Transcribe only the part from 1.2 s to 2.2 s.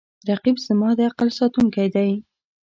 ساتونکی دی